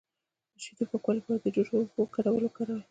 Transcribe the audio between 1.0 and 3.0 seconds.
لپاره د جوش او اوبو ګډول وکاروئ